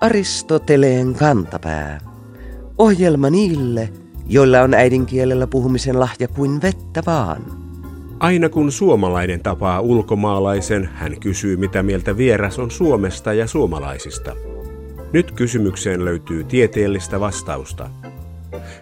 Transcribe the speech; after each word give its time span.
Aristoteleen 0.00 1.14
kantapää. 1.14 2.00
Ohjelma 2.78 3.30
niille, 3.30 3.88
joilla 4.26 4.60
on 4.60 4.74
äidinkielellä 4.74 5.46
puhumisen 5.46 6.00
lahja 6.00 6.28
kuin 6.28 6.62
vettä 6.62 7.02
vaan. 7.06 7.42
Aina 8.20 8.48
kun 8.48 8.72
suomalainen 8.72 9.40
tapaa 9.40 9.80
ulkomaalaisen, 9.80 10.88
hän 10.94 11.20
kysyy 11.20 11.56
mitä 11.56 11.82
mieltä 11.82 12.16
vieras 12.16 12.58
on 12.58 12.70
Suomesta 12.70 13.32
ja 13.32 13.46
suomalaisista. 13.46 14.36
Nyt 15.12 15.32
kysymykseen 15.32 16.04
löytyy 16.04 16.44
tieteellistä 16.44 17.20
vastausta. 17.20 17.90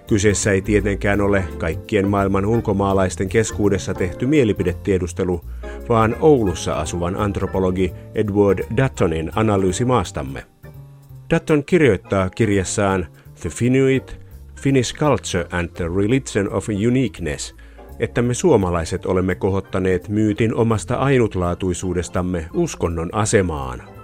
Kyseessä 0.06 0.52
ei 0.52 0.62
tietenkään 0.62 1.20
ole 1.20 1.44
kaikkien 1.58 2.08
maailman 2.08 2.46
ulkomaalaisten 2.46 3.28
keskuudessa 3.28 3.94
tehty 3.94 4.26
mielipidetiedustelu, 4.26 5.40
vaan 5.88 6.16
Oulussa 6.20 6.74
asuvan 6.74 7.16
antropologi 7.16 7.92
Edward 8.14 8.64
Duttonin 8.76 9.30
analyysi 9.34 9.84
maastamme. 9.84 10.44
Dutton 11.34 11.64
kirjoittaa 11.64 12.30
kirjassaan 12.30 13.06
The 13.40 13.50
Finuit, 13.50 14.18
Finnish 14.60 14.94
Culture 14.94 15.46
and 15.50 15.68
the 15.68 15.84
Religion 15.84 16.52
of 16.52 16.68
Uniqueness, 16.68 17.54
että 17.98 18.22
me 18.22 18.34
suomalaiset 18.34 19.06
olemme 19.06 19.34
kohottaneet 19.34 20.08
myytin 20.08 20.54
omasta 20.54 20.94
ainutlaatuisuudestamme 20.94 22.48
uskonnon 22.54 23.14
asemaan. 23.14 23.97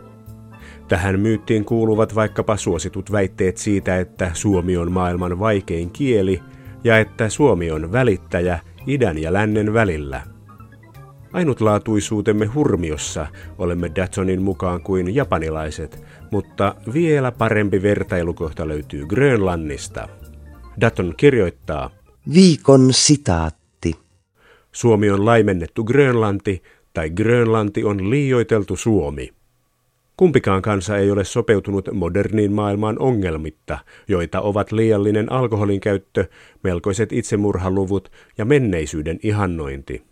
Tähän 0.89 1.21
myyttiin 1.21 1.65
kuuluvat 1.65 2.15
vaikkapa 2.15 2.57
suositut 2.57 3.13
väitteet 3.13 3.57
siitä, 3.57 3.99
että 3.99 4.31
suomi 4.35 4.77
on 4.77 4.93
maailman 4.93 5.39
vaikein 5.39 5.91
kieli 5.91 6.43
ja 6.85 6.99
että 6.99 7.29
suomi 7.29 7.71
on 7.71 7.93
välittäjä 7.93 8.59
idän 8.87 9.19
ja 9.19 9.33
lännen 9.33 9.75
välillä. 9.75 10.23
Ainutlaatuisuutemme 11.33 12.47
hurmiossa 12.47 13.27
olemme 13.59 13.91
Datsonin 13.97 14.43
mukaan 14.43 14.83
kuin 14.83 15.15
japanilaiset, 15.15 16.05
mutta 16.31 16.75
vielä 16.95 17.33
parempi 17.33 17.83
vertailukohta 17.83 18.69
löytyy 18.69 19.07
Grönlannista. 19.07 20.09
Datton 20.81 21.15
kirjoittaa, 21.17 21.91
Viikon 22.35 22.89
sitaatti. 22.93 23.95
Suomi 24.73 25.11
on 25.11 25.25
laimennettu 25.25 25.85
Grönlanti 25.85 26.63
tai 26.95 27.11
Grönlanti 27.11 27.85
on 27.85 28.11
liioiteltu 28.11 28.77
Suomi. 28.77 29.33
Kumpikaan 30.17 30.63
kansa 30.63 30.97
ei 30.97 31.11
ole 31.11 31.25
sopeutunut 31.25 31.89
moderniin 31.93 32.53
maailmaan 32.53 32.99
ongelmitta, 32.99 33.79
joita 34.09 34.41
ovat 34.41 34.73
liiallinen 34.73 35.33
alkoholin 35.33 35.81
käyttö, 35.81 36.25
melkoiset 36.63 37.13
itsemurhaluvut 37.13 38.13
ja 38.39 38.45
menneisyyden 38.45 39.19
ihannointi. 39.23 40.03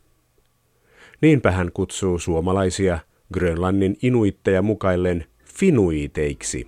Niinpä 1.21 1.51
hän 1.51 1.73
kutsuu 1.75 2.19
suomalaisia 2.19 2.99
Grönlannin 3.35 3.97
inuitteja 4.03 4.63
mukaillen 4.63 5.25
finuiteiksi. 5.45 6.67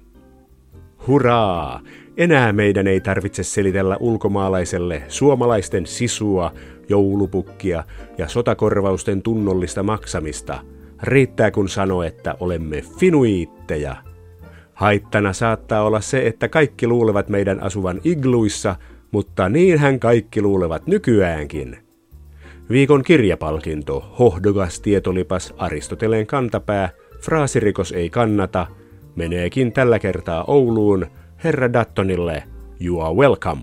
Hurraa! 1.07 1.81
Enää 2.17 2.53
meidän 2.53 2.87
ei 2.87 3.01
tarvitse 3.01 3.43
selitellä 3.43 3.97
ulkomaalaiselle 4.01 5.03
suomalaisten 5.09 5.87
sisua, 5.87 6.53
joulupukkia 6.89 7.85
ja 8.19 8.29
sotakorvausten 8.29 9.23
tunnollista 9.23 9.83
maksamista. 9.83 10.61
Riittää 11.05 11.51
kun 11.51 11.69
sanoo, 11.69 12.03
että 12.03 12.35
olemme 12.41 12.83
finuiitteja. 12.99 13.97
Haittana 14.75 15.33
saattaa 15.33 15.83
olla 15.83 16.01
se, 16.01 16.27
että 16.27 16.49
kaikki 16.49 16.87
luulevat 16.87 17.29
meidän 17.29 17.63
asuvan 17.63 18.01
igluissa, 18.05 18.77
mutta 19.11 19.49
niinhän 19.49 20.01
kaikki 20.01 20.43
luulevat 20.43 20.87
nykyäänkin. 20.87 21.79
Viikon 22.71 23.03
kirjapalkinto, 23.03 24.15
hohdokas 24.19 24.81
tietolipas 24.81 25.55
Aristoteleen 25.57 26.27
kantapää, 26.27 26.91
fraasirikos 27.21 27.93
ei 27.93 28.11
kannata, 28.11 28.67
meneekin 29.17 29.73
tällä 29.73 29.99
kertaa 29.99 30.45
Ouluun, 30.47 31.07
herra 31.45 31.73
Dattonille, 31.73 32.43
you 32.81 33.01
are 33.01 33.15
welcome. 33.15 33.61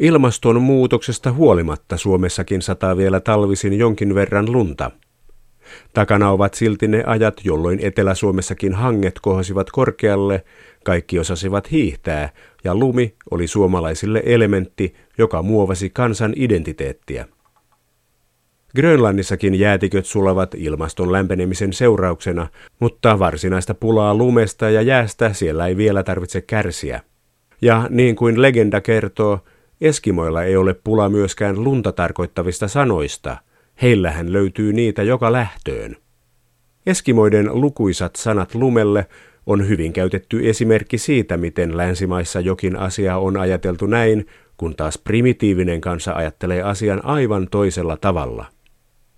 Ilmastonmuutoksesta 0.00 1.32
huolimatta 1.32 1.96
Suomessakin 1.96 2.62
sataa 2.62 2.96
vielä 2.96 3.20
talvisin 3.20 3.78
jonkin 3.78 4.14
verran 4.14 4.52
lunta. 4.52 4.90
Takana 5.92 6.30
ovat 6.30 6.54
silti 6.54 6.88
ne 6.88 7.02
ajat, 7.06 7.40
jolloin 7.44 7.78
Etelä-Suomessakin 7.82 8.74
hanget 8.74 9.14
kohosivat 9.22 9.70
korkealle, 9.70 10.44
kaikki 10.84 11.18
osasivat 11.18 11.70
hiihtää, 11.70 12.28
ja 12.64 12.74
lumi 12.74 13.14
oli 13.30 13.46
suomalaisille 13.46 14.22
elementti, 14.26 14.94
joka 15.18 15.42
muovasi 15.42 15.90
kansan 15.90 16.32
identiteettiä. 16.36 17.26
Grönlannissakin 18.76 19.54
jäätiköt 19.54 20.06
sulavat 20.06 20.54
ilmaston 20.54 21.12
lämpenemisen 21.12 21.72
seurauksena, 21.72 22.46
mutta 22.78 23.18
varsinaista 23.18 23.74
pulaa 23.74 24.14
lumesta 24.14 24.70
ja 24.70 24.82
jäästä 24.82 25.32
siellä 25.32 25.66
ei 25.66 25.76
vielä 25.76 26.02
tarvitse 26.02 26.40
kärsiä. 26.40 27.00
Ja 27.62 27.86
niin 27.90 28.16
kuin 28.16 28.42
legenda 28.42 28.80
kertoo, 28.80 29.40
Eskimoilla 29.80 30.42
ei 30.42 30.56
ole 30.56 30.74
pula 30.74 31.08
myöskään 31.08 31.64
lunta 31.64 31.92
tarkoittavista 31.92 32.68
sanoista. 32.68 33.36
Heillähän 33.82 34.32
löytyy 34.32 34.72
niitä 34.72 35.02
joka 35.02 35.32
lähtöön. 35.32 35.96
Eskimoiden 36.86 37.60
lukuisat 37.60 38.16
sanat 38.16 38.54
lumelle 38.54 39.06
on 39.46 39.68
hyvin 39.68 39.92
käytetty 39.92 40.48
esimerkki 40.48 40.98
siitä, 40.98 41.36
miten 41.36 41.76
länsimaissa 41.76 42.40
jokin 42.40 42.76
asia 42.76 43.16
on 43.16 43.36
ajateltu 43.36 43.86
näin, 43.86 44.26
kun 44.56 44.76
taas 44.76 44.98
primitiivinen 44.98 45.80
kansa 45.80 46.12
ajattelee 46.12 46.62
asian 46.62 47.04
aivan 47.04 47.48
toisella 47.50 47.96
tavalla. 47.96 48.46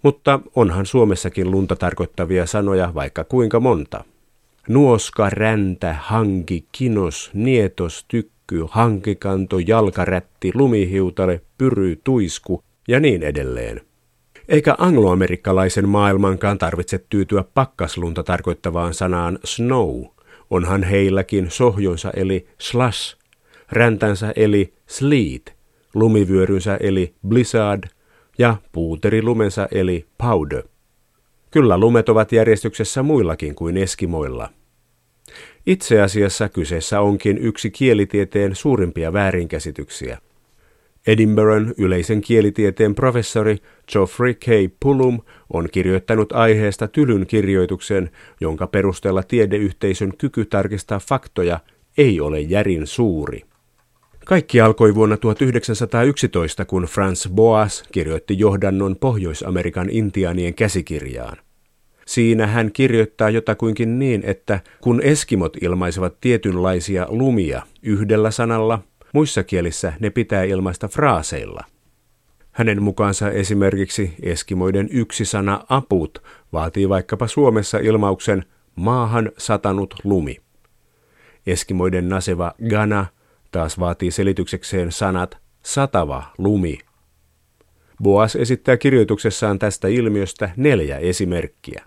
Mutta 0.03 0.41
onhan 0.55 0.87
Suomessakin 0.87 1.51
lunta 1.51 1.77
tarkoittavia 1.77 2.47
sanoja 2.47 2.95
vaikka 2.95 3.25
kuinka 3.25 3.61
monta. 3.61 4.05
Nuoska, 4.69 5.31
räntä, 5.31 5.97
hanki, 6.01 6.67
kinos, 6.72 7.31
nietos, 7.34 8.05
tykky, 8.53 8.67
hankikanto, 8.71 9.59
jalkarätti, 9.59 10.51
lumihiutale, 10.55 11.41
pyry, 11.59 11.97
tuisku 12.05 12.63
ja 12.89 13.01
niin 13.01 13.23
edelleen. 13.23 13.81
Eikä 14.49 14.75
angloamerikkalaisen 14.79 15.89
maailmankaan 15.89 16.59
tarvitse 16.59 17.05
tyytyä 17.09 17.45
pakkaslunta 17.55 18.23
tarkoittavaan 18.23 18.95
sanaan 18.95 19.39
snow. 19.45 20.05
Onhan 20.51 20.83
heilläkin 20.83 21.51
sohjonsa 21.51 22.11
eli 22.17 22.47
slush, 22.59 23.17
räntänsä 23.71 24.33
eli 24.37 24.73
sleet, 24.87 25.55
lumivyörynsä 25.95 26.77
eli 26.81 27.15
blizzard 27.29 27.84
ja 28.39 28.57
puuterilumensa 28.73 29.69
eli 29.71 30.07
powder. 30.19 30.63
Kyllä 31.51 31.79
lumet 31.79 32.09
ovat 32.09 32.33
järjestyksessä 32.33 33.03
muillakin 33.03 33.55
kuin 33.55 33.77
eskimoilla. 33.77 34.49
Itse 35.67 36.00
asiassa 36.00 36.49
kyseessä 36.49 37.00
onkin 37.00 37.39
yksi 37.39 37.71
kielitieteen 37.71 38.55
suurimpia 38.56 39.12
väärinkäsityksiä– 39.12 40.19
Edinburghin 41.06 41.75
yleisen 41.78 42.21
kielitieteen 42.21 42.95
professori 42.95 43.59
Geoffrey 43.93 44.34
K. 44.34 44.47
Pullum 44.81 45.21
on 45.53 45.69
kirjoittanut 45.72 46.33
aiheesta 46.33 46.89
tylyn 46.89 47.27
kirjoituksen, 47.27 48.11
jonka 48.41 48.67
perusteella 48.67 49.22
tiedeyhteisön 49.22 50.12
kyky 50.19 50.45
tarkistaa 50.45 50.99
faktoja 50.99 51.61
ei 51.99 52.21
ole 52.21 52.41
järin 52.41 52.87
suuri. 52.87 53.43
Kaikki 54.25 54.61
alkoi 54.61 54.95
vuonna 54.95 55.17
1911, 55.17 56.65
kun 56.65 56.83
Franz 56.83 57.28
Boas 57.28 57.84
kirjoitti 57.93 58.39
johdannon 58.39 58.97
Pohjois-Amerikan 58.97 59.91
intiaanien 59.91 60.55
käsikirjaan. 60.55 61.37
Siinä 62.07 62.47
hän 62.47 62.73
kirjoittaa 62.73 63.31
jotakuinkin 63.31 63.99
niin, 63.99 64.23
että 64.25 64.61
kun 64.81 65.01
eskimot 65.03 65.57
ilmaisevat 65.61 66.21
tietynlaisia 66.21 67.07
lumia 67.09 67.63
yhdellä 67.83 68.31
sanalla– 68.31 68.79
Muissa 69.13 69.45
kielissä 69.45 69.93
ne 70.01 70.10
pitää 70.10 70.45
ilmaista 70.45 70.89
fraaseilla. 70.89 71.65
Hänen 72.53 72.83
mukaansa 72.83 73.31
esimerkiksi 73.31 74.15
eskimoiden 74.22 74.89
yksi 74.91 75.25
sana 75.25 75.65
aput 75.69 76.22
vaatii 76.53 76.89
vaikkapa 76.89 77.27
Suomessa 77.27 77.78
ilmauksen 77.78 78.45
maahan 78.77 79.33
satanut 79.39 79.95
lumi. 80.05 80.37
Eskimoiden 81.47 82.09
naseva 82.09 82.55
gana 82.69 83.07
taas 83.51 83.78
vaatii 83.78 84.10
selityksekseen 84.10 84.93
sanat 84.93 85.39
satava 85.63 86.22
lumi. 86.39 86.78
Boas 88.03 88.37
esittää 88.37 88.77
kirjoituksessaan 88.77 89.59
tästä 89.59 89.89
ilmiöstä 89.89 90.51
neljä 90.57 90.98
esimerkkiä. 90.98 91.84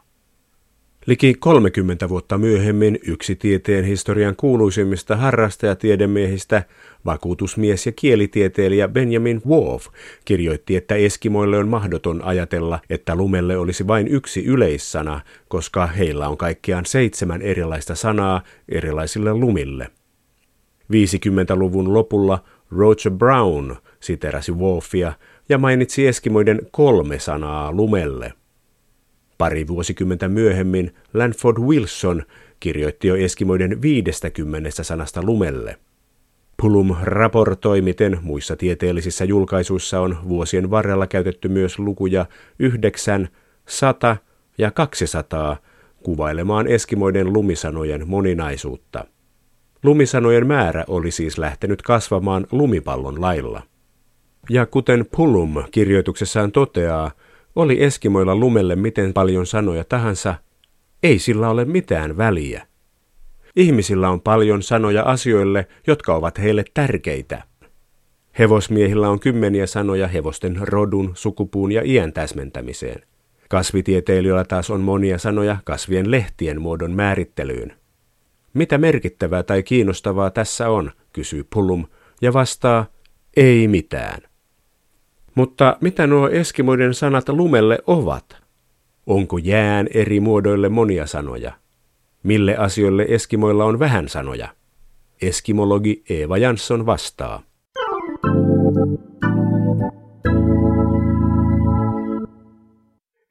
Liki 1.05 1.33
30 1.33 2.09
vuotta 2.09 2.37
myöhemmin 2.37 2.99
yksi 3.07 3.35
tieteen 3.35 3.85
historian 3.85 4.35
kuuluisimmista 4.35 5.15
harrastajatiedemiehistä, 5.15 6.63
vakuutusmies 7.05 7.85
ja 7.85 7.91
kielitieteilijä 7.91 8.87
Benjamin 8.87 9.41
Wolf, 9.47 9.87
kirjoitti, 10.25 10.75
että 10.75 10.95
Eskimoille 10.95 11.57
on 11.57 11.67
mahdoton 11.67 12.21
ajatella, 12.23 12.79
että 12.89 13.15
lumelle 13.15 13.57
olisi 13.57 13.87
vain 13.87 14.07
yksi 14.07 14.45
yleissana, 14.45 15.21
koska 15.47 15.87
heillä 15.87 16.27
on 16.29 16.37
kaikkiaan 16.37 16.85
seitsemän 16.85 17.41
erilaista 17.41 17.95
sanaa 17.95 18.41
erilaisille 18.69 19.33
lumille. 19.33 19.87
50-luvun 20.93 21.93
lopulla 21.93 22.43
Roger 22.71 23.11
Brown 23.11 23.75
siterasi 23.99 24.51
Wolfia 24.51 25.13
ja 25.49 25.57
mainitsi 25.57 26.07
eskimoiden 26.07 26.61
kolme 26.71 27.19
sanaa 27.19 27.71
lumelle. 27.71 28.33
Pari 29.37 29.67
vuosikymmentä 29.67 30.27
myöhemmin 30.27 30.95
Lanford 31.13 31.57
Wilson 31.57 32.23
kirjoitti 32.59 33.07
jo 33.07 33.15
eskimoiden 33.15 33.81
50 33.81 34.83
sanasta 34.83 35.23
lumelle. 35.23 35.77
Pulum 36.61 36.95
raportoi, 37.01 37.81
miten 37.81 38.19
muissa 38.21 38.55
tieteellisissä 38.55 39.25
julkaisuissa 39.25 39.99
on 39.99 40.17
vuosien 40.27 40.69
varrella 40.69 41.07
käytetty 41.07 41.47
myös 41.47 41.79
lukuja 41.79 42.25
9, 42.59 43.29
100 43.67 44.17
ja 44.57 44.71
200 44.71 45.57
kuvailemaan 46.03 46.67
eskimoiden 46.67 47.33
lumisanojen 47.33 48.07
moninaisuutta. 48.07 49.05
Lumisanojen 49.83 50.47
määrä 50.47 50.83
oli 50.87 51.11
siis 51.11 51.37
lähtenyt 51.37 51.81
kasvamaan 51.81 52.47
lumipallon 52.51 53.21
lailla. 53.21 53.61
Ja 54.49 54.65
kuten 54.65 55.05
Pulum 55.15 55.63
kirjoituksessaan 55.71 56.51
toteaa, 56.51 57.11
oli 57.55 57.83
eskimoilla 57.83 58.35
lumelle 58.35 58.75
miten 58.75 59.13
paljon 59.13 59.45
sanoja 59.45 59.83
tahansa, 59.83 60.35
ei 61.03 61.19
sillä 61.19 61.49
ole 61.49 61.65
mitään 61.65 62.17
väliä. 62.17 62.67
Ihmisillä 63.55 64.09
on 64.09 64.21
paljon 64.21 64.63
sanoja 64.63 65.03
asioille, 65.03 65.67
jotka 65.87 66.15
ovat 66.15 66.39
heille 66.39 66.63
tärkeitä. 66.73 67.43
Hevosmiehillä 68.39 69.09
on 69.09 69.19
kymmeniä 69.19 69.67
sanoja 69.67 70.07
hevosten 70.07 70.57
rodun, 70.61 71.11
sukupuun 71.13 71.71
ja 71.71 71.81
iän 71.85 72.13
täsmentämiseen. 72.13 73.01
Kasvitieteilijöillä 73.49 74.43
taas 74.43 74.69
on 74.69 74.81
monia 74.81 75.17
sanoja 75.17 75.57
kasvien 75.65 76.11
lehtien 76.11 76.61
muodon 76.61 76.91
määrittelyyn. 76.91 77.73
Mitä 78.53 78.77
merkittävää 78.77 79.43
tai 79.43 79.63
kiinnostavaa 79.63 80.29
tässä 80.29 80.69
on, 80.69 80.91
kysyy 81.13 81.43
Pullum 81.53 81.87
ja 82.21 82.33
vastaa, 82.33 82.85
ei 83.37 83.67
mitään. 83.67 84.21
Mutta 85.35 85.77
mitä 85.81 86.07
nuo 86.07 86.29
eskimoiden 86.29 86.93
sanat 86.93 87.29
lumelle 87.29 87.79
ovat? 87.87 88.35
Onko 89.07 89.37
jään 89.37 89.87
eri 89.93 90.19
muodoille 90.19 90.69
monia 90.69 91.07
sanoja? 91.07 91.51
Mille 92.23 92.57
asioille 92.57 93.05
eskimoilla 93.09 93.65
on 93.65 93.79
vähän 93.79 94.09
sanoja? 94.09 94.49
Eskimologi 95.21 96.03
Eeva 96.09 96.37
Jansson 96.37 96.85
vastaa. 96.85 97.41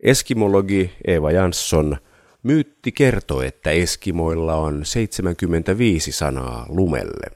Eskimologi 0.00 0.90
Eeva 1.06 1.30
Jansson 1.30 1.96
Myytti 2.44 2.92
kertoo, 2.92 3.42
että 3.42 3.70
Eskimoilla 3.70 4.54
on 4.54 4.84
75 4.84 6.12
sanaa 6.12 6.66
lumelle. 6.68 7.26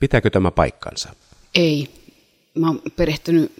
Pitääkö 0.00 0.30
tämä 0.30 0.50
paikkansa? 0.50 1.14
Ei. 1.54 1.88
Mä 2.54 2.66
oon 2.66 2.82
perehtynyt 2.96 3.52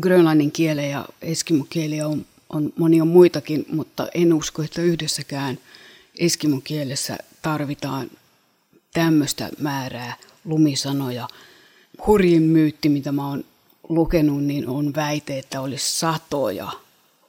grönlannin 0.00 0.52
kieleen 0.52 0.90
ja 0.90 1.04
eskimokieliä 1.22 2.08
on, 2.08 2.26
on 2.48 2.72
monia 2.78 3.04
muitakin, 3.04 3.66
mutta 3.72 4.08
en 4.14 4.34
usko, 4.34 4.62
että 4.62 4.82
yhdessäkään 4.82 5.58
eskimokielessä 6.18 7.18
tarvitaan 7.42 8.10
tämmöistä 8.94 9.50
määrää 9.58 10.16
lumisanoja. 10.44 11.28
Hurjin 12.06 12.42
myytti, 12.42 12.88
mitä 12.88 13.12
mä 13.12 13.28
oon 13.28 13.44
lukenut, 13.88 14.44
niin 14.44 14.68
on 14.68 14.94
väite, 14.94 15.38
että 15.38 15.60
olisi 15.60 15.98
satoja 15.98 16.72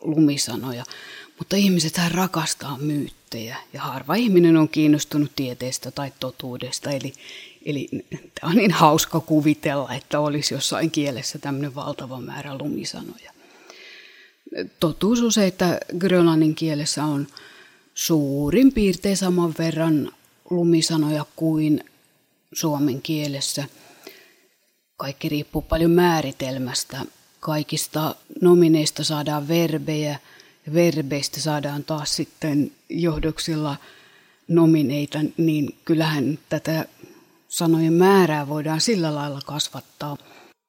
lumisanoja. 0.02 0.84
Mutta 1.38 1.56
ihmiset 1.56 2.02
rakastaa 2.12 2.78
myyttejä 2.78 3.58
ja 3.74 3.82
harva 3.82 4.16
ihminen 4.16 4.58
on 4.58 4.70
kiinnostunut 4.70 5.32
tieteestä 5.36 5.92
tai 5.92 6.12
totuudesta. 6.20 6.92
Eli, 6.92 7.14
eli 7.68 7.90
tämä 8.12 8.50
on 8.52 8.56
niin 8.56 8.72
hauska 8.72 9.20
kuvitella, 9.20 9.94
että 9.94 10.20
olisi 10.20 10.54
jossain 10.54 10.92
kielessä 10.92 11.40
tämmöinen 11.40 11.76
valtava 11.76 12.22
määrä 12.22 12.58
lumisanoja. 12.58 13.32
Totuus 14.80 15.22
on 15.22 15.32
se, 15.32 15.48
että 15.48 15.80
grönlannin 15.98 16.56
kielessä 16.56 17.04
on 17.04 17.28
suurin 17.94 18.74
piirtein 18.74 19.18
saman 19.18 19.54
verran 19.60 20.12
lumisanoja 20.50 21.26
kuin 21.36 21.84
suomen 22.54 23.02
kielessä. 23.02 23.64
Kaikki 24.98 25.30
riippuu 25.30 25.62
paljon 25.62 25.92
määritelmästä. 25.92 26.98
Kaikista 27.40 28.16
nomineista 28.42 29.04
saadaan 29.04 29.48
verbejä– 29.48 30.20
verbeistä 30.74 31.40
saadaan 31.40 31.84
taas 31.84 32.16
sitten 32.16 32.72
johdoksilla 32.90 33.78
nomineita, 34.48 35.20
niin 35.38 35.76
kyllähän 35.86 36.40
tätä 36.50 36.86
sanojen 37.58 37.94
määrää 37.94 38.48
voidaan 38.48 38.82
sillä 38.82 39.16
lailla 39.16 39.40
kasvattaa. 39.46 40.18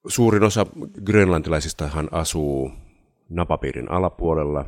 Suurin 0.06 0.42
osa 0.42 0.66
grönlantilaisistahan 1.04 2.08
asuu 2.12 2.72
napapiirin 3.28 3.90
alapuolella, 3.90 4.64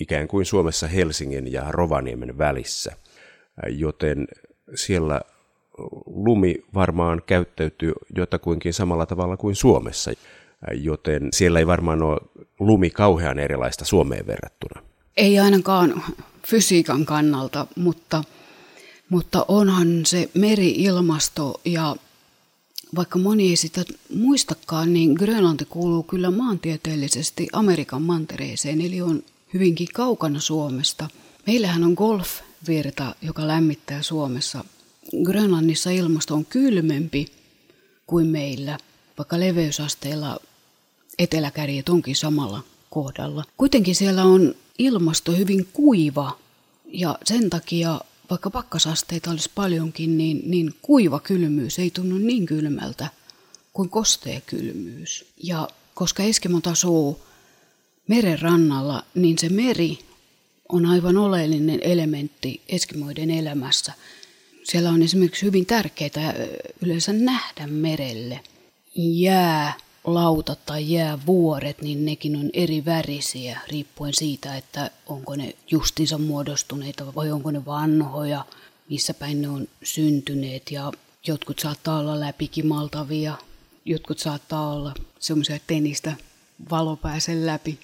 ikään 0.00 0.28
kuin 0.28 0.46
Suomessa 0.46 0.86
Helsingin 0.86 1.52
ja 1.52 1.64
Rovaniemen 1.68 2.38
välissä, 2.38 2.96
joten 3.68 4.28
siellä 4.74 5.20
lumi 6.06 6.54
varmaan 6.74 7.22
käyttäytyy 7.26 7.92
jotakuinkin 8.16 8.74
samalla 8.74 9.06
tavalla 9.06 9.36
kuin 9.36 9.54
Suomessa 9.54 10.12
joten 10.74 11.28
siellä 11.32 11.58
ei 11.58 11.66
varmaan 11.66 12.02
ole 12.02 12.18
lumi 12.60 12.90
kauhean 12.90 13.38
erilaista 13.38 13.84
Suomeen 13.84 14.26
verrattuna. 14.26 14.82
Ei 15.16 15.38
ainakaan 15.38 16.02
fysiikan 16.46 17.04
kannalta, 17.04 17.66
mutta, 17.76 18.24
mutta 19.08 19.44
onhan 19.48 20.06
se 20.06 20.30
meri-ilmasto 20.34 21.60
ja 21.64 21.96
vaikka 22.96 23.18
moni 23.18 23.50
ei 23.50 23.56
sitä 23.56 23.84
muistakaan, 24.14 24.92
niin 24.92 25.12
Grönlanti 25.12 25.64
kuuluu 25.64 26.02
kyllä 26.02 26.30
maantieteellisesti 26.30 27.48
Amerikan 27.52 28.02
mantereeseen, 28.02 28.80
eli 28.80 29.00
on 29.02 29.22
hyvinkin 29.54 29.88
kaukana 29.94 30.40
Suomesta. 30.40 31.08
Meillähän 31.46 31.84
on 31.84 31.92
golfvirta, 31.92 33.14
joka 33.22 33.46
lämmittää 33.48 34.02
Suomessa. 34.02 34.64
Grönlannissa 35.24 35.90
ilmasto 35.90 36.34
on 36.34 36.44
kylmempi 36.44 37.26
kuin 38.06 38.26
meillä, 38.26 38.78
vaikka 39.18 39.40
leveysasteella 39.40 40.38
eteläkärjet 41.18 41.88
onkin 41.88 42.16
samalla 42.16 42.62
kohdalla. 42.90 43.44
Kuitenkin 43.56 43.94
siellä 43.94 44.24
on 44.24 44.54
ilmasto 44.78 45.32
hyvin 45.32 45.68
kuiva 45.72 46.38
ja 46.86 47.18
sen 47.24 47.50
takia 47.50 48.00
vaikka 48.30 48.50
pakkasasteita 48.50 49.30
olisi 49.30 49.50
paljonkin, 49.54 50.18
niin, 50.18 50.42
niin 50.44 50.74
kuiva 50.82 51.20
kylmyys 51.20 51.78
ei 51.78 51.90
tunnu 51.90 52.18
niin 52.18 52.46
kylmältä 52.46 53.08
kuin 53.72 53.88
kostea 53.88 54.40
kylmyys. 54.40 55.24
Ja 55.42 55.68
koska 55.94 56.22
Eskimot 56.22 56.66
asuu 56.66 57.20
meren 58.08 58.38
rannalla, 58.38 59.04
niin 59.14 59.38
se 59.38 59.48
meri 59.48 59.98
on 60.68 60.86
aivan 60.86 61.16
oleellinen 61.16 61.80
elementti 61.82 62.60
Eskimoiden 62.68 63.30
elämässä. 63.30 63.92
Siellä 64.64 64.90
on 64.90 65.02
esimerkiksi 65.02 65.46
hyvin 65.46 65.66
tärkeää 65.66 66.34
yleensä 66.80 67.12
nähdä 67.12 67.66
merelle. 67.66 68.40
Jää 68.94 69.74
lautat 70.14 70.58
tai 70.66 70.92
jäävuoret, 70.92 71.82
niin 71.82 72.04
nekin 72.04 72.36
on 72.36 72.50
eri 72.52 72.84
värisiä 72.84 73.60
riippuen 73.68 74.14
siitä, 74.14 74.56
että 74.56 74.90
onko 75.06 75.36
ne 75.36 75.54
justinsa 75.70 76.18
muodostuneita 76.18 77.14
vai 77.14 77.30
onko 77.30 77.50
ne 77.50 77.64
vanhoja, 77.64 78.44
missä 78.90 79.14
päin 79.14 79.42
ne 79.42 79.48
on 79.48 79.68
syntyneet 79.82 80.70
ja 80.70 80.92
jotkut 81.26 81.58
saattaa 81.58 81.98
olla 81.98 82.20
läpikimaltavia, 82.20 83.34
jotkut 83.84 84.18
saattaa 84.18 84.72
olla 84.72 84.94
semmoisia, 85.18 85.56
että 85.56 85.74
niistä 85.74 86.12
valo 86.70 86.96
pääse 86.96 87.46
läpi. 87.46 87.78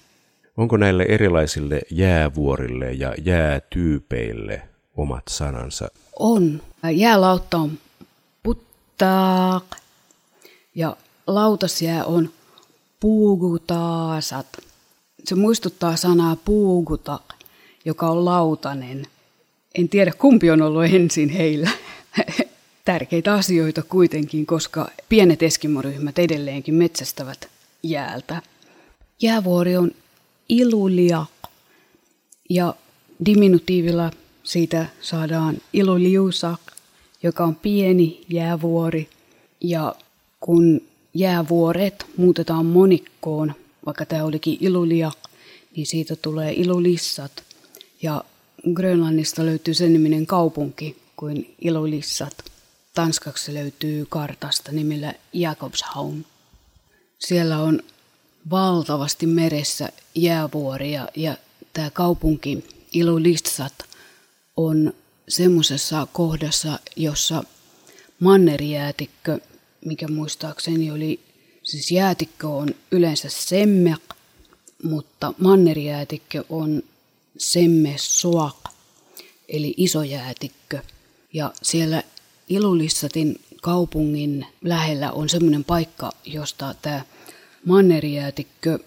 Onko 0.57 0.77
näille 0.77 1.03
erilaisille 1.03 1.81
jäävuorille 1.91 2.91
ja 2.91 3.15
jäätyypeille 3.23 4.61
omat 4.97 5.23
sanansa? 5.29 5.87
On. 6.19 6.61
Jäälautta 6.93 7.57
on 7.57 7.71
puttaa 8.43 9.61
ja 10.75 10.97
lautasjää 11.27 12.05
on 12.05 12.29
puugutaasat. 12.99 14.47
Se 15.23 15.35
muistuttaa 15.35 15.95
sanaa 15.95 16.35
puuguta, 16.35 17.19
joka 17.85 18.07
on 18.07 18.25
lautanen. 18.25 19.05
En 19.75 19.89
tiedä 19.89 20.11
kumpi 20.17 20.51
on 20.51 20.61
ollut 20.61 20.83
ensin 20.83 21.29
heillä. 21.29 21.69
Tärkeitä 22.85 23.33
asioita 23.33 23.83
kuitenkin, 23.83 24.45
koska 24.45 24.89
pienet 25.09 25.43
eskimoryhmät 25.43 26.19
edelleenkin 26.19 26.75
metsästävät 26.75 27.49
jäältä. 27.83 28.41
Jäävuori 29.21 29.77
on 29.77 29.91
ilulia 30.49 31.25
ja 32.49 32.75
diminutiivilla 33.25 34.11
siitä 34.43 34.85
saadaan 35.01 35.57
iluliusak, 35.73 36.59
joka 37.23 37.43
on 37.43 37.55
pieni 37.55 38.25
jäävuori. 38.29 39.09
Ja 39.61 39.95
kun 40.39 40.81
jäävuoret 41.15 42.05
muutetaan 42.17 42.65
monikkoon, 42.65 43.53
vaikka 43.85 44.05
tämä 44.05 44.23
olikin 44.23 44.57
ilulia, 44.61 45.11
niin 45.75 45.85
siitä 45.85 46.15
tulee 46.15 46.53
ilulissat. 46.53 47.43
Ja 48.01 48.23
Grönlannista 48.73 49.45
löytyy 49.45 49.73
sen 49.73 49.93
niminen 49.93 50.25
kaupunki 50.25 50.97
kuin 51.15 51.55
ilulissat. 51.61 52.33
tanskaksi 52.93 53.53
löytyy 53.53 54.05
kartasta 54.09 54.71
nimellä 54.71 55.13
Jakobshavn. 55.33 56.25
Siellä 57.19 57.59
on 57.59 57.81
valtavasti 58.49 59.25
meressä 59.25 59.89
jäävuoria 60.15 61.07
ja 61.15 61.37
tämä 61.73 61.89
kaupunki 61.89 62.63
Ilulissat 62.95 63.73
on 64.57 64.93
semmoisessa 65.29 66.07
kohdassa, 66.13 66.79
jossa 66.95 67.43
mannerijäätikkö, 68.19 69.39
mikä 69.85 70.07
muistaakseni 70.07 70.91
oli, 70.91 71.19
siis 71.63 71.91
jäätikkö 71.91 72.47
on 72.47 72.69
yleensä 72.91 73.29
semmek, 73.29 74.01
mutta 74.83 75.33
mannerijäätikkö 75.37 76.43
on 76.49 76.83
semme 77.37 77.95
soak, 77.97 78.57
eli 79.49 79.73
iso 79.77 80.03
jäätikkö. 80.03 80.79
Ja 81.33 81.53
siellä 81.61 82.03
Ilulissatin 82.49 83.39
kaupungin 83.61 84.45
lähellä 84.61 85.11
on 85.11 85.29
semmoinen 85.29 85.63
paikka, 85.63 86.11
josta 86.25 86.75
tämä 86.81 87.01
mannerijäätikkö 87.65 88.79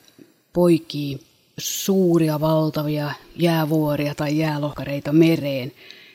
poikii 0.53 1.21
suuria 1.59 2.41
valtavia 2.41 3.13
jäävuoria 3.37 4.15
tai 4.15 4.39
jäälohkareita 4.39 5.13
mereen 5.13 5.73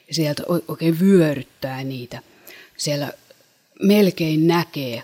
ja 0.08 0.13
sieltä 0.13 0.44
oikein 0.68 1.00
vyöryttää 1.00 1.84
niitä. 1.84 2.22
Siellä 2.78 3.13
melkein 3.82 4.48
näkee 4.48 5.03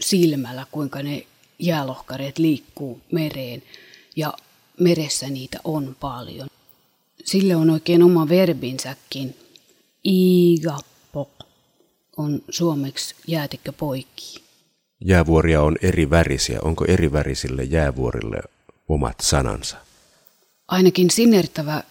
silmällä, 0.00 0.66
kuinka 0.72 1.02
ne 1.02 1.26
jäälohkareet 1.58 2.38
liikkuu 2.38 3.00
mereen 3.12 3.62
ja 4.16 4.34
meressä 4.80 5.26
niitä 5.30 5.58
on 5.64 5.96
paljon. 6.00 6.48
Sille 7.24 7.56
on 7.56 7.70
oikein 7.70 8.02
oma 8.02 8.28
verbinsäkin. 8.28 9.36
Igapok 10.04 11.30
on 12.16 12.42
suomeksi 12.50 13.14
jäätikkö 13.26 13.72
poikki. 13.72 14.42
Jäävuoria 15.04 15.62
on 15.62 15.76
eri 15.82 16.10
värisiä. 16.10 16.58
Onko 16.62 16.84
eri 16.88 17.12
värisille 17.12 17.64
jäävuorille 17.64 18.42
omat 18.88 19.20
sanansa? 19.20 19.76
Ainakin 20.68 21.10
sinertävä 21.10 21.82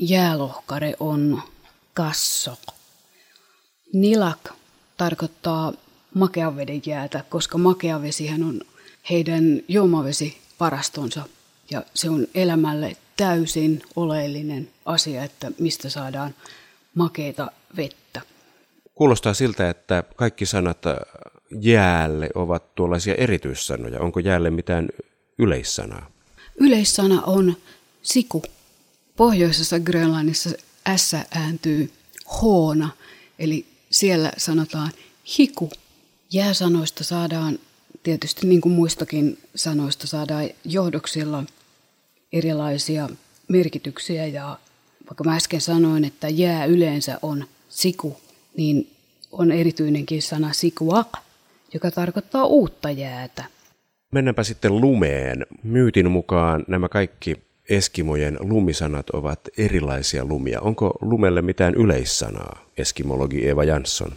jäälohkare 0.00 0.94
on 1.00 1.42
kasso. 1.94 2.56
Nilak 3.92 4.59
tarkoittaa 5.00 5.72
makeaveden 6.14 6.82
jäätä, 6.86 7.24
koska 7.28 7.58
makeavesihän 7.58 8.42
on 8.42 8.60
heidän 9.10 9.60
juomavesivarastonsa 9.68 11.24
ja 11.70 11.82
se 11.94 12.10
on 12.10 12.26
elämälle 12.34 12.96
täysin 13.16 13.82
oleellinen 13.96 14.68
asia, 14.84 15.24
että 15.24 15.52
mistä 15.58 15.90
saadaan 15.90 16.34
makeita 16.94 17.50
vettä. 17.76 18.20
Kuulostaa 18.94 19.34
siltä, 19.34 19.70
että 19.70 20.04
kaikki 20.16 20.46
sanat 20.46 20.78
jäälle 21.60 22.28
ovat 22.34 22.74
tuollaisia 22.74 23.14
erityissanoja. 23.14 24.00
Onko 24.00 24.20
jäälle 24.20 24.50
mitään 24.50 24.88
yleissanaa? 25.38 26.10
Yleissana 26.56 27.22
on 27.22 27.56
siku. 28.02 28.42
Pohjoisessa 29.16 29.80
Grönlannissa 29.80 30.50
S 30.96 31.14
ääntyy 31.30 31.92
hoona, 32.42 32.90
eli 33.38 33.66
siellä 33.90 34.32
sanotaan 34.36 34.90
hiku. 35.38 35.70
Jääsanoista 36.32 37.04
saadaan 37.04 37.58
tietysti 38.02 38.46
niin 38.46 38.60
kuin 38.60 38.72
muistakin 38.72 39.38
sanoista 39.54 40.06
saadaan 40.06 40.50
johdoksilla 40.64 41.44
erilaisia 42.32 43.08
merkityksiä 43.48 44.26
ja 44.26 44.58
vaikka 45.06 45.24
mä 45.24 45.36
äsken 45.36 45.60
sanoin, 45.60 46.04
että 46.04 46.28
jää 46.28 46.64
yleensä 46.64 47.18
on 47.22 47.44
siku, 47.68 48.20
niin 48.56 48.90
on 49.32 49.52
erityinenkin 49.52 50.22
sana 50.22 50.52
sikuak, 50.52 51.08
joka 51.74 51.90
tarkoittaa 51.90 52.44
uutta 52.44 52.90
jäätä. 52.90 53.44
Mennäänpä 54.12 54.42
sitten 54.42 54.80
lumeen. 54.80 55.46
Myytin 55.62 56.10
mukaan 56.10 56.64
nämä 56.68 56.88
kaikki 56.88 57.36
Eskimojen 57.70 58.36
lumisanat 58.40 59.10
ovat 59.10 59.40
erilaisia 59.58 60.24
lumia. 60.24 60.60
Onko 60.60 60.98
lumelle 61.00 61.42
mitään 61.42 61.74
yleissanaa, 61.74 62.64
eskimologi 62.76 63.48
Eva 63.48 63.64
Jansson? 63.64 64.12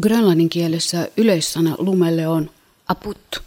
Grönlannin 0.00 0.48
kielessä 0.48 1.08
yleissana 1.16 1.74
lumelle 1.78 2.28
on 2.28 2.50
aput. 2.88 3.42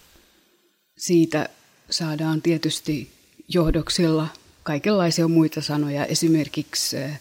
Siitä 0.98 1.50
saadaan 1.90 2.42
tietysti 2.42 3.10
johdoksilla 3.48 4.28
kaikenlaisia 4.64 5.28
muita 5.28 5.62
sanoja. 5.62 6.06
Esimerkiksi 6.06 6.98
eh, 6.98 7.20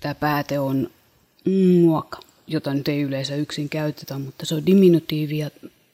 tämä 0.00 0.14
pääte 0.14 0.58
on 0.58 0.90
muoka, 1.80 2.20
jota 2.46 2.74
nyt 2.74 2.88
ei 2.88 3.02
yleensä 3.02 3.34
yksin 3.34 3.68
käytetä, 3.68 4.18
mutta 4.18 4.46
se 4.46 4.54
on 4.54 4.66
diminutiivi 4.66 5.38
ja 5.38 5.50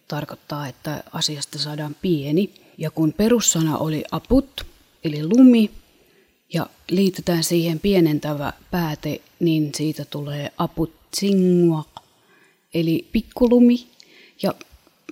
tarkoittaa, 0.08 0.68
että 0.68 1.02
asiasta 1.12 1.58
saadaan 1.58 1.96
pieni. 2.02 2.54
Ja 2.78 2.90
kun 2.90 3.12
perussana 3.12 3.78
oli 3.78 4.04
aput, 4.10 4.66
eli 5.06 5.22
lumi, 5.26 5.70
ja 6.54 6.66
liitetään 6.90 7.44
siihen 7.44 7.80
pienentävä 7.80 8.52
pääte, 8.70 9.20
niin 9.40 9.70
siitä 9.74 10.04
tulee 10.04 10.52
aput 10.58 10.92
eli 12.74 13.06
pikkulumi. 13.12 13.86
Ja 14.42 14.54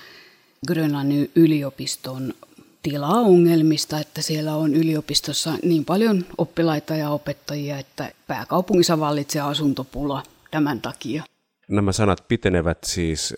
Grönlannin 0.67 1.31
yliopiston 1.35 2.35
tilaongelmista, 2.83 4.01
että 4.01 4.23
siellä 4.23 4.55
on 4.55 4.75
yliopistossa 4.75 5.53
niin 5.63 5.85
paljon 5.85 6.25
oppilaita 6.39 6.97
ja 6.97 7.11
opettajia, 7.11 7.79
että 7.79 8.13
pääkaupungissa 8.27 9.01
vallitsee 9.01 9.43
asuntopula 9.43 10.23
tämän 10.51 10.81
takia. 10.81 11.25
Nämä 11.69 11.93
sanat 11.93 12.29
pitenevät 12.29 12.79
siis 12.85 13.35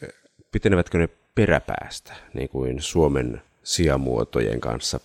pitenevätkö 0.53 0.99
ne 0.99 1.09
peräpäästä, 1.35 2.13
niin 2.35 2.49
kuin 2.49 2.83
Suomen 2.83 3.43
sijamuotojen 3.63 4.61
kanssa? 4.61 5.01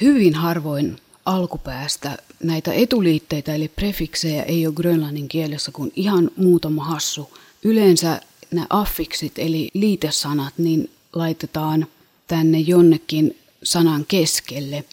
Hyvin 0.00 0.34
harvoin 0.34 0.96
alkupäästä 1.28 2.18
näitä 2.42 2.72
etuliitteitä 2.72 3.54
eli 3.54 3.68
prefiksejä 3.68 4.42
ei 4.42 4.66
ole 4.66 4.74
grönlannin 4.74 5.28
kielessä 5.28 5.72
kuin 5.72 5.92
ihan 5.96 6.30
muutama 6.36 6.84
hassu. 6.84 7.30
Yleensä 7.62 8.20
nämä 8.50 8.66
affiksit 8.70 9.32
eli 9.38 9.70
liitesanat 9.74 10.54
niin 10.58 10.90
laitetaan 11.12 11.86
tänne 12.26 12.58
jonnekin 12.58 13.36
sanan 13.62 14.04
keskelle. 14.08 14.84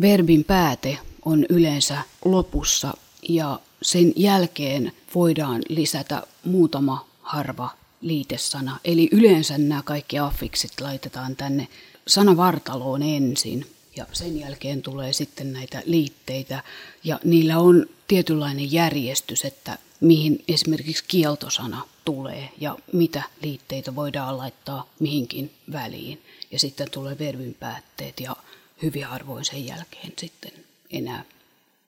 Verbin 0.00 0.44
pääte 0.44 0.98
on 1.24 1.46
yleensä 1.48 1.98
lopussa 2.24 2.94
ja 3.28 3.60
sen 3.82 4.12
jälkeen 4.16 4.92
voidaan 5.14 5.62
lisätä 5.68 6.22
muutama 6.44 7.06
harva 7.22 7.70
liitesana. 8.00 8.78
Eli 8.84 9.08
yleensä 9.12 9.58
nämä 9.58 9.82
kaikki 9.82 10.18
affiksit 10.18 10.80
laitetaan 10.80 11.36
tänne 11.36 11.68
sanavartaloon 12.06 13.02
ensin. 13.02 13.66
Ja 13.96 14.06
sen 14.12 14.40
jälkeen 14.40 14.82
tulee 14.82 15.12
sitten 15.12 15.52
näitä 15.52 15.82
liitteitä 15.84 16.62
ja 17.04 17.20
niillä 17.24 17.58
on 17.58 17.86
tietynlainen 18.08 18.72
järjestys, 18.72 19.44
että 19.44 19.78
mihin 20.00 20.44
esimerkiksi 20.48 21.04
kieltosana 21.08 21.88
tulee 22.04 22.48
ja 22.60 22.76
mitä 22.92 23.22
liitteitä 23.42 23.94
voidaan 23.94 24.38
laittaa 24.38 24.90
mihinkin 25.00 25.50
väliin. 25.72 26.22
Ja 26.50 26.58
sitten 26.58 26.90
tulee 26.90 27.18
verbin 27.18 27.56
päätteet 27.60 28.20
ja 28.20 28.36
hyvin 28.82 29.04
harvoin 29.04 29.44
sen 29.44 29.66
jälkeen 29.66 30.12
sitten 30.18 30.52
enää. 30.90 31.24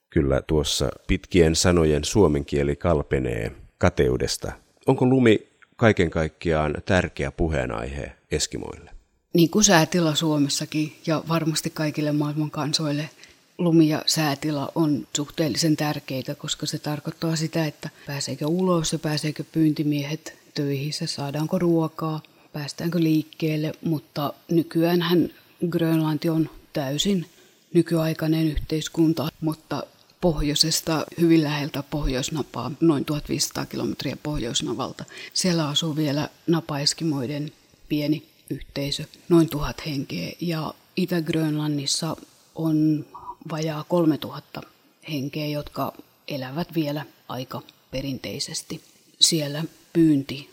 Kyllä 0.09 0.41
tuossa 0.41 0.89
pitkien 1.07 1.55
sanojen 1.55 2.03
suomen 2.03 2.45
kieli 2.45 2.75
kalpenee 2.75 3.51
kateudesta. 3.77 4.51
Onko 4.87 5.05
lumi 5.05 5.47
kaiken 5.75 6.09
kaikkiaan 6.09 6.75
tärkeä 6.85 7.31
puheenaihe 7.31 8.11
Eskimoille? 8.31 8.94
Niin 9.35 9.49
kuin 9.49 9.63
säätila 9.63 10.15
Suomessakin 10.15 10.95
ja 11.05 11.23
varmasti 11.27 11.69
kaikille 11.69 12.11
maailman 12.11 12.51
kansoille 12.51 13.09
lumi 13.57 13.89
ja 13.89 14.03
säätila 14.05 14.71
on 14.75 15.07
suhteellisen 15.15 15.77
tärkeitä, 15.77 16.35
koska 16.35 16.65
se 16.65 16.79
tarkoittaa 16.79 17.35
sitä, 17.35 17.65
että 17.65 17.89
pääseekö 18.07 18.47
ulos 18.47 18.93
ja 18.93 18.99
pääseekö 18.99 19.43
pyyntimiehet 19.51 20.37
töihin, 20.53 20.93
saadaanko 21.05 21.59
ruokaa, 21.59 22.21
päästäänkö 22.53 22.99
liikkeelle, 22.99 23.71
mutta 23.85 24.33
nykyään 24.51 25.29
Grönlanti 25.69 26.29
on 26.29 26.49
täysin 26.73 27.25
nykyaikainen 27.73 28.47
yhteiskunta, 28.47 29.29
mutta 29.41 29.83
pohjoisesta 30.21 31.05
hyvin 31.19 31.43
läheltä 31.43 31.83
pohjoisnapaa, 31.83 32.71
noin 32.81 33.05
1500 33.05 33.65
kilometriä 33.65 34.17
pohjoisnavalta. 34.23 35.05
Siellä 35.33 35.69
asuu 35.69 35.95
vielä 35.95 36.29
napaeskimoiden 36.47 37.51
pieni 37.89 38.34
yhteisö, 38.49 39.03
noin 39.29 39.49
tuhat 39.49 39.85
henkeä. 39.85 40.31
Ja 40.41 40.73
Itä-Grönlannissa 40.95 42.17
on 42.55 43.05
vajaa 43.51 43.83
3000 43.83 44.61
henkeä, 45.09 45.45
jotka 45.45 45.93
elävät 46.27 46.75
vielä 46.75 47.05
aika 47.29 47.61
perinteisesti. 47.91 48.81
Siellä 49.19 49.63
pyynti 49.93 50.49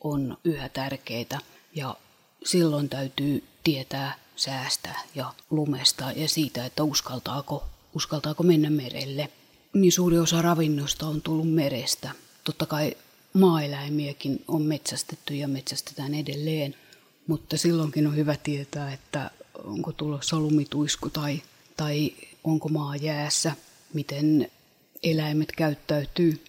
on 0.00 0.38
yhä 0.44 0.68
tärkeää 0.68 1.38
ja 1.74 1.96
silloin 2.44 2.88
täytyy 2.88 3.44
tietää 3.64 4.18
säästä 4.36 4.94
ja 5.14 5.32
lumesta 5.50 6.12
ja 6.12 6.28
siitä, 6.28 6.66
että 6.66 6.82
uskaltaako, 6.82 7.64
uskaltaako 7.94 8.42
mennä 8.42 8.70
merelle. 8.70 9.28
Niin 9.74 9.92
suuri 9.92 10.18
osa 10.18 10.42
ravinnosta 10.42 11.06
on 11.06 11.22
tullut 11.22 11.50
merestä. 11.50 12.10
Totta 12.44 12.66
kai 12.66 12.96
maaeläimiäkin 13.32 14.44
on 14.48 14.62
metsästetty 14.62 15.34
ja 15.34 15.48
metsästetään 15.48 16.14
edelleen, 16.14 16.74
mutta 17.26 17.56
silloinkin 17.56 18.06
on 18.06 18.16
hyvä 18.16 18.36
tietää, 18.42 18.92
että 18.92 19.30
onko 19.64 19.92
tulossa 19.92 20.40
lumituisku 20.40 21.10
tai, 21.10 21.42
tai 21.76 22.12
onko 22.44 22.68
maa 22.68 22.96
jäässä, 22.96 23.52
miten 23.94 24.50
eläimet 25.02 25.52
käyttäytyy. 25.52 26.44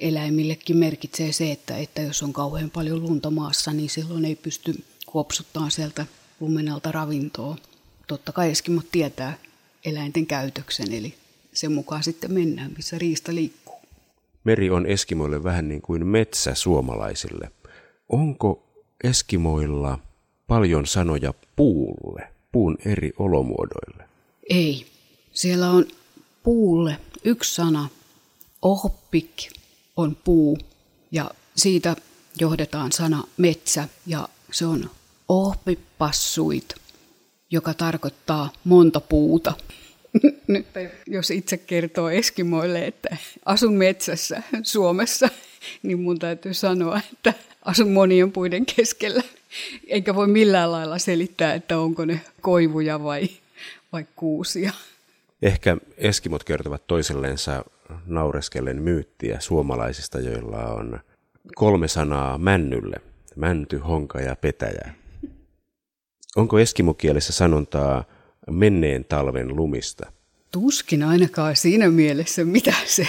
Eläimillekin 0.00 0.76
merkitsee 0.76 1.32
se, 1.32 1.52
että, 1.52 1.76
että 1.78 2.02
jos 2.02 2.22
on 2.22 2.32
kauhean 2.32 2.70
paljon 2.70 3.02
lunta 3.02 3.30
maassa, 3.30 3.72
niin 3.72 3.90
silloin 3.90 4.24
ei 4.24 4.36
pysty 4.36 4.84
kuopsuttaa 5.06 5.70
sieltä 5.70 6.06
lumenalta 6.40 6.92
ravintoa. 6.92 7.56
Totta 8.06 8.32
kai 8.32 8.50
Eskimot 8.50 8.86
tietää 8.92 9.38
eläinten 9.84 10.26
käytöksen, 10.26 10.92
eli 10.92 11.14
sen 11.52 11.72
mukaan 11.72 12.02
sitten 12.02 12.32
mennään, 12.32 12.72
missä 12.76 12.98
riista 12.98 13.34
liikkuu. 13.34 13.80
Meri 14.44 14.70
on 14.70 14.86
Eskimoille 14.86 15.44
vähän 15.44 15.68
niin 15.68 15.82
kuin 15.82 16.06
metsä 16.06 16.54
suomalaisille. 16.54 17.50
Onko 18.08 18.66
Eskimoilla 19.04 19.98
paljon 20.50 20.86
sanoja 20.86 21.34
puulle, 21.56 22.28
puun 22.52 22.76
eri 22.84 23.12
olomuodoille? 23.18 24.04
Ei. 24.50 24.86
Siellä 25.32 25.70
on 25.70 25.86
puulle 26.42 26.96
yksi 27.24 27.54
sana. 27.54 27.88
Ohpik 28.62 29.50
on 29.96 30.16
puu 30.24 30.58
ja 31.12 31.30
siitä 31.56 31.96
johdetaan 32.40 32.92
sana 32.92 33.24
metsä 33.36 33.88
ja 34.06 34.28
se 34.52 34.66
on 34.66 34.90
ohpipassuit, 35.28 36.74
joka 37.50 37.74
tarkoittaa 37.74 38.52
monta 38.64 39.00
puuta. 39.00 39.52
Nyt 40.48 40.66
jos 41.06 41.30
itse 41.30 41.56
kertoo 41.56 42.10
Eskimoille, 42.10 42.86
että 42.86 43.16
asun 43.44 43.74
metsässä 43.74 44.42
Suomessa, 44.62 45.28
niin 45.82 46.00
mun 46.00 46.18
täytyy 46.18 46.54
sanoa, 46.54 47.00
että 47.12 47.34
asun 47.62 47.90
monien 47.90 48.32
puiden 48.32 48.66
keskellä. 48.66 49.22
Eikä 49.86 50.14
voi 50.14 50.28
millään 50.28 50.72
lailla 50.72 50.98
selittää, 50.98 51.54
että 51.54 51.78
onko 51.78 52.04
ne 52.04 52.20
koivuja 52.40 53.02
vai, 53.02 53.28
vai 53.92 54.06
kuusia. 54.16 54.72
Ehkä 55.42 55.76
eskimot 55.96 56.44
kertovat 56.44 56.86
toiselleensa 56.86 57.64
naureskellen 58.06 58.82
myyttiä 58.82 59.40
suomalaisista, 59.40 60.20
joilla 60.20 60.66
on 60.66 61.00
kolme 61.54 61.88
sanaa 61.88 62.38
männylle. 62.38 62.96
Mänty, 63.36 63.78
honka 63.78 64.20
ja 64.20 64.36
petäjä. 64.36 64.94
Onko 66.36 66.58
eskimokielessä 66.58 67.32
sanontaa 67.32 68.04
menneen 68.50 69.04
talven 69.04 69.56
lumista? 69.56 70.12
Tuskin 70.52 71.02
ainakaan 71.02 71.56
siinä 71.56 71.90
mielessä, 71.90 72.44
mitä 72.44 72.74
se 72.86 73.08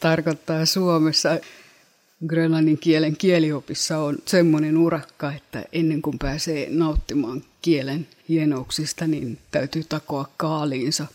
tarkoittaa 0.00 0.66
Suomessa. 0.66 1.38
Grönlannin 2.26 2.78
kielen 2.78 3.16
kieliopissa 3.16 3.98
on 3.98 4.18
semmoinen 4.26 4.78
urakka, 4.78 5.32
että 5.32 5.64
ennen 5.72 6.02
kuin 6.02 6.18
pääsee 6.18 6.66
nauttimaan 6.70 7.44
kielen 7.62 8.06
hienouksista, 8.28 9.06
niin 9.06 9.38
täytyy 9.50 9.84
takoa 9.88 10.28
kaaliinsa 10.36 11.06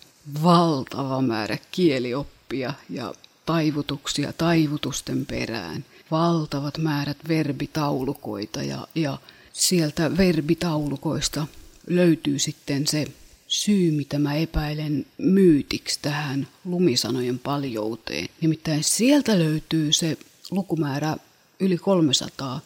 valtava 0.44 1.22
määrä 1.22 1.58
kielioppia 1.72 2.74
ja 2.90 3.14
taivutuksia 3.46 4.34
taivutusten 4.34 5.26
perään. 5.26 5.86
Valtavat 6.12 6.78
määrät 6.78 7.18
verbitaulukoita 7.28 8.64
ja, 8.64 8.88
ja 8.96 9.18
sieltä 9.54 10.18
verbitaulukoista 10.18 11.48
löytyy 11.88 12.40
sitten 12.40 12.88
se 12.88 13.08
syy, 13.48 13.92
mitä 13.92 14.20
mä 14.20 14.36
epäilen 14.36 15.06
myytiksi 15.18 16.00
tähän 16.02 16.48
lumisanojen 16.66 17.40
paljouteen. 17.40 18.28
Nimittäin 18.42 18.84
sieltä 18.84 19.40
löytyy 19.40 19.94
se 19.94 20.18
lukumäärä 20.52 21.18
yli 21.60 21.78
300. 21.78 22.60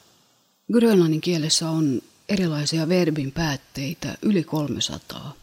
Grönlannin 0.73 1.21
kielessä 1.21 1.69
on 1.69 2.01
erilaisia 2.29 2.89
verbin 2.89 3.31
päätteitä 3.31 4.17
yli 4.21 4.43
300. 4.43 5.33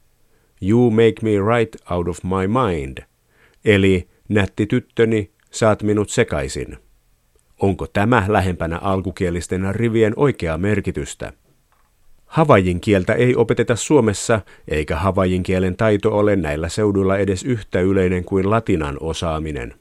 You 0.61 0.91
make 0.91 1.15
me 1.21 1.57
right 1.57 1.75
out 1.91 2.07
of 2.07 2.19
my 2.23 2.47
mind. 2.47 2.97
Eli 3.65 4.07
nätti 4.29 4.65
tyttöni, 4.65 5.31
saat 5.51 5.83
minut 5.83 6.09
sekaisin. 6.09 6.77
Onko 7.59 7.87
tämä 7.87 8.25
lähempänä 8.27 8.77
alkukielisten 8.77 9.75
rivien 9.75 10.13
oikeaa 10.15 10.57
merkitystä? 10.57 11.33
Havajin 12.25 12.81
kieltä 12.81 13.13
ei 13.13 13.35
opeteta 13.35 13.75
Suomessa, 13.75 14.41
eikä 14.67 14.95
havajin 14.95 15.43
kielen 15.43 15.77
taito 15.77 16.17
ole 16.17 16.35
näillä 16.35 16.69
seuduilla 16.69 17.17
edes 17.17 17.43
yhtä 17.43 17.79
yleinen 17.79 18.23
kuin 18.23 18.49
latinan 18.49 18.97
osaaminen. 18.99 19.73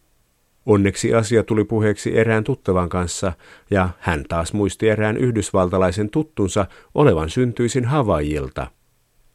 Onneksi 0.66 1.14
asia 1.14 1.42
tuli 1.42 1.64
puheeksi 1.64 2.18
erään 2.18 2.44
tuttavan 2.44 2.88
kanssa, 2.88 3.33
ja 3.70 3.88
hän 3.99 4.25
taas 4.29 4.53
muisti 4.53 4.88
erään 4.88 5.16
yhdysvaltalaisen 5.16 6.11
tuttunsa 6.11 6.66
olevan 6.94 7.31
syntyisin 7.31 7.85
Havajilta. 7.85 8.66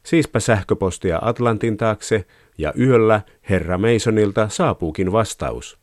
Siispä 0.02 0.40
sähköpostia 0.40 1.18
Atlantin 1.22 1.76
taakse, 1.76 2.26
ja 2.58 2.72
yöllä 2.78 3.20
herra 3.50 3.78
Masonilta 3.78 4.48
saapuukin 4.48 5.12
vastaus. 5.12 5.78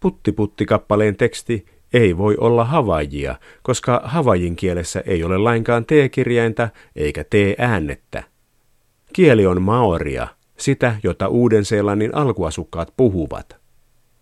Putti-putti-kappaleen 0.00 1.16
teksti 1.16 1.66
ei 1.92 2.16
voi 2.16 2.36
olla 2.36 2.64
havajia, 2.64 3.34
koska 3.62 4.00
havajin 4.04 4.56
kielessä 4.56 5.02
ei 5.06 5.24
ole 5.24 5.38
lainkaan 5.38 5.84
T-kirjainta 5.84 6.68
eikä 6.96 7.24
T-äännettä. 7.24 8.22
Kieli 9.12 9.46
on 9.46 9.62
maoria, 9.62 10.28
sitä, 10.56 10.96
jota 11.02 11.28
Uuden-Seelannin 11.28 12.14
alkuasukkaat 12.14 12.92
puhuvat. 12.96 13.57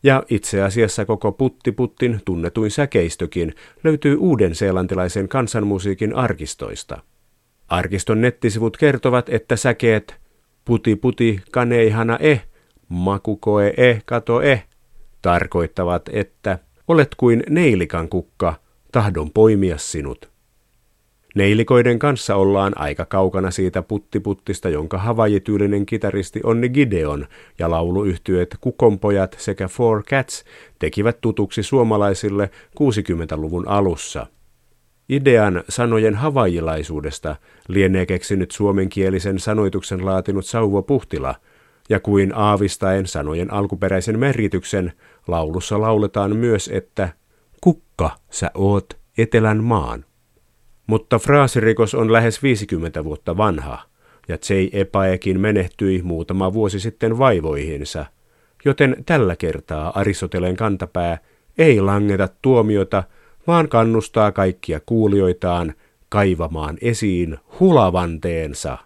Ja 0.07 0.23
itse 0.31 0.62
asiassa 0.62 1.05
koko 1.05 1.33
puttiputtin 1.33 2.21
tunnetuin 2.25 2.71
säkeistökin 2.71 3.55
löytyy 3.85 4.16
uuden-seelantilaisen 4.16 5.29
kansanmusiikin 5.29 6.14
arkistoista. 6.14 7.03
Arkiston 7.69 8.21
nettisivut 8.21 8.77
kertovat, 8.77 9.29
että 9.29 9.57
säkeet 9.57 10.16
puti 10.64 10.97
puti 10.97 11.40
kaneihana 11.51 12.19
eh, 12.21 12.47
makukoe 12.88 13.75
eh 13.77 14.03
kato 14.05 14.42
eh 14.42 14.66
tarkoittavat, 15.23 16.09
että 16.12 16.59
olet 16.88 17.14
kuin 17.16 17.42
neilikan 17.51 18.09
kukka, 18.09 18.55
tahdon 18.92 19.31
poimia 19.31 19.79
sinut. 19.79 20.36
Neilikoiden 21.37 21.99
kanssa 21.99 22.37
ollaan 22.37 22.72
aika 22.77 23.05
kaukana 23.05 23.51
siitä 23.51 23.83
puttiputtista, 23.83 24.68
jonka 24.68 24.99
havajityylinen 24.99 25.87
kitaristi 25.87 26.40
Onni 26.44 26.68
Gideon 26.68 27.27
ja 27.59 27.70
lauluyhtyöt 27.70 28.57
Kukonpojat 28.61 29.37
sekä 29.38 29.68
Four 29.68 30.03
Cats 30.03 30.44
tekivät 30.79 31.20
tutuksi 31.20 31.62
suomalaisille 31.62 32.51
60-luvun 32.81 33.68
alussa. 33.68 34.27
Idean 35.09 35.64
sanojen 35.68 36.14
havajilaisuudesta 36.14 37.37
lienee 37.68 38.07
keksinyt 38.07 38.51
suomenkielisen 38.51 39.38
sanoituksen 39.38 40.05
laatinut 40.05 40.46
Sauvo 40.46 40.83
Puhtila, 40.83 41.35
ja 41.88 42.01
kuin 42.01 42.33
aavistaen 42.35 43.07
sanojen 43.07 43.53
alkuperäisen 43.53 44.18
merkityksen, 44.18 44.92
laulussa 45.29 45.81
lauletaan 45.81 46.37
myös, 46.37 46.70
että 46.72 47.09
Kukka, 47.61 48.11
sä 48.31 48.51
oot 48.55 48.99
etelän 49.18 49.64
maan. 49.64 50.05
Mutta 50.87 51.18
fraasirikos 51.18 51.94
on 51.94 52.12
lähes 52.12 52.42
50 52.42 53.05
vuotta 53.05 53.37
vanha, 53.37 53.79
ja 54.29 54.35
J. 54.35 54.81
Epaekin 54.81 55.40
menehtyi 55.40 56.03
muutama 56.03 56.53
vuosi 56.53 56.81
sitten 56.81 57.18
vaivoihinsa, 57.18 58.07
joten 58.64 58.96
tällä 59.07 59.37
kertaa 59.37 59.92
Aristoteleen 59.94 60.57
kantapää 60.57 61.18
ei 61.59 61.81
langeta 61.81 62.29
tuomiota, 62.42 63.05
vaan 63.46 63.68
kannustaa 63.68 64.33
kaikkia 64.33 64.81
kuulijoitaan 64.87 65.75
kaivamaan 66.09 66.79
esiin 66.81 67.38
hulavanteensa. 67.61 68.79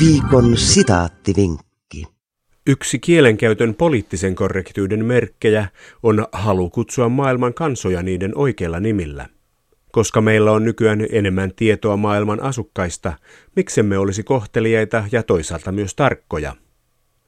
Viikon 0.00 0.56
sitaattivinkki. 0.56 1.67
Yksi 2.68 2.98
kielenkäytön 2.98 3.74
poliittisen 3.74 4.34
korrektyyden 4.34 5.04
merkkejä 5.04 5.68
on 6.02 6.26
halu 6.32 6.70
kutsua 6.70 7.08
maailman 7.08 7.54
kansoja 7.54 8.02
niiden 8.02 8.32
oikeilla 8.34 8.80
nimillä. 8.80 9.26
Koska 9.92 10.20
meillä 10.20 10.52
on 10.52 10.64
nykyään 10.64 11.06
enemmän 11.12 11.52
tietoa 11.56 11.96
maailman 11.96 12.42
asukkaista, 12.42 13.12
miksemme 13.56 13.98
olisi 13.98 14.22
kohteliaita 14.22 15.04
ja 15.12 15.22
toisaalta 15.22 15.72
myös 15.72 15.94
tarkkoja. 15.94 16.56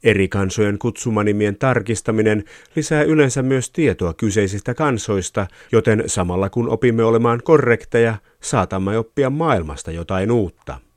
Eri 0.03 0.29
kansojen 0.29 0.79
kutsumanimien 0.79 1.57
tarkistaminen 1.57 2.45
lisää 2.77 3.03
yleensä 3.03 3.43
myös 3.43 3.71
tietoa 3.71 4.15
kyseisistä 4.15 4.75
kansoista, 4.75 5.47
joten 5.73 6.05
samalla 6.07 6.51
kun 6.51 6.69
opimme 6.69 7.05
olemaan 7.05 7.41
korrekteja, 7.45 8.15
saatamme 8.41 8.99
oppia 8.99 9.31
maailmasta 9.31 9.91
jotain 9.91 10.31
uutta. 10.31 10.90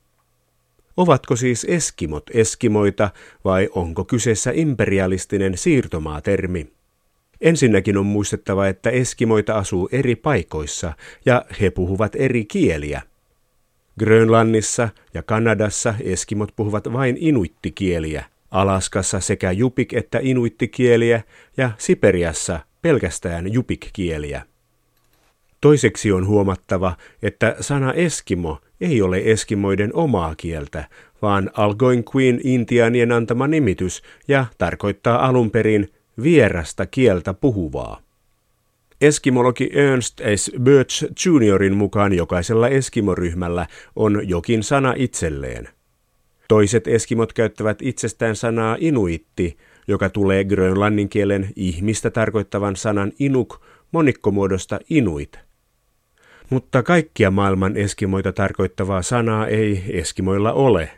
Ovatko 0.96 1.36
siis 1.36 1.66
eskimot 1.68 2.24
eskimoita 2.34 3.10
vai 3.44 3.68
onko 3.72 4.04
kyseessä 4.04 4.50
imperialistinen 4.54 5.58
siirtomaatermi? 5.58 6.72
Ensinnäkin 7.40 7.96
on 7.96 8.06
muistettava, 8.06 8.66
että 8.66 8.90
eskimoita 8.90 9.54
asuu 9.54 9.88
eri 9.92 10.16
paikoissa 10.16 10.92
ja 11.26 11.44
he 11.60 11.70
puhuvat 11.70 12.12
eri 12.16 12.44
kieliä. 12.44 13.02
Grönlannissa 13.98 14.88
ja 15.14 15.22
Kanadassa 15.22 15.94
eskimot 16.00 16.52
puhuvat 16.56 16.92
vain 16.92 17.16
inuittikieliä, 17.20 18.24
Alaskassa 18.50 19.20
sekä 19.20 19.52
jupik- 19.52 19.98
että 19.98 20.18
inuittikieliä 20.22 21.22
ja 21.56 21.70
Siperiassa 21.78 22.60
pelkästään 22.82 23.52
jupikkieliä. 23.52 24.42
Toiseksi 25.64 26.12
on 26.12 26.26
huomattava, 26.26 26.96
että 27.22 27.56
sana 27.60 27.92
eskimo 27.92 28.58
ei 28.80 29.02
ole 29.02 29.22
eskimoiden 29.24 29.90
omaa 29.94 30.34
kieltä, 30.34 30.88
vaan 31.22 31.50
Algonquin 31.54 32.40
intianien 32.44 33.12
antama 33.12 33.46
nimitys 33.46 34.02
ja 34.28 34.46
tarkoittaa 34.58 35.26
alun 35.26 35.50
perin 35.50 35.92
vierasta 36.22 36.86
kieltä 36.86 37.34
puhuvaa. 37.34 38.00
Eskimologi 39.00 39.70
Ernst 39.72 40.20
S. 40.36 40.50
Birch 40.62 41.26
Juniorin 41.26 41.76
mukaan 41.76 42.12
jokaisella 42.12 42.68
eskimoryhmällä 42.68 43.66
on 43.96 44.28
jokin 44.28 44.62
sana 44.62 44.94
itselleen. 44.96 45.68
Toiset 46.48 46.88
eskimot 46.88 47.32
käyttävät 47.32 47.82
itsestään 47.82 48.36
sanaa 48.36 48.76
inuitti, 48.80 49.56
joka 49.88 50.10
tulee 50.10 50.44
grönlannin 50.44 51.08
kielen 51.08 51.48
ihmistä 51.56 52.10
tarkoittavan 52.10 52.76
sanan 52.76 53.12
inuk 53.18 53.60
monikkomuodosta 53.92 54.78
inuit. 54.90 55.44
Mutta 56.50 56.82
kaikkia 56.82 57.30
maailman 57.30 57.76
eskimoita 57.76 58.32
tarkoittavaa 58.32 59.02
sanaa 59.02 59.46
ei 59.46 59.84
eskimoilla 59.92 60.52
ole. 60.52 60.90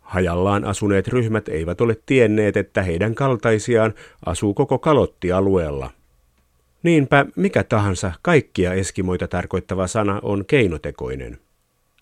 Hajallaan 0.00 0.64
asuneet 0.64 1.08
ryhmät 1.08 1.48
eivät 1.48 1.80
ole 1.80 1.96
tienneet, 2.06 2.56
että 2.56 2.82
heidän 2.82 3.14
kaltaisiaan 3.14 3.94
asuu 4.26 4.54
koko 4.54 4.78
kalottialueella. 4.78 5.90
Niinpä 6.82 7.26
mikä 7.36 7.64
tahansa 7.64 8.12
kaikkia 8.22 8.72
eskimoita 8.72 9.28
tarkoittava 9.28 9.86
sana 9.86 10.20
on 10.22 10.44
keinotekoinen. 10.46 11.38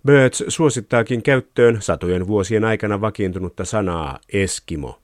Birds 0.06 0.44
suosittaakin 0.48 1.22
käyttöön 1.22 1.82
satojen 1.82 2.26
vuosien 2.26 2.64
aikana 2.64 3.00
vakiintunutta 3.00 3.64
sanaa 3.64 4.18
eskimo. 4.32 4.98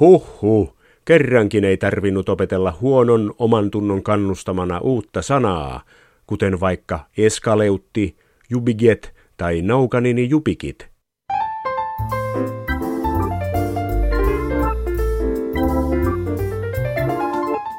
Huh 0.00 0.42
huh, 0.42 0.76
kerrankin 1.04 1.64
ei 1.64 1.76
tarvinnut 1.76 2.28
opetella 2.28 2.78
huonon 2.80 3.34
oman 3.38 3.70
tunnon 3.70 4.02
kannustamana 4.02 4.78
uutta 4.78 5.22
sanaa, 5.22 5.80
kuten 6.26 6.60
vaikka 6.60 7.00
eskaleutti, 7.18 8.16
jubiget 8.50 9.14
tai 9.36 9.62
naukanini 9.62 10.28
jupikit. 10.28 10.88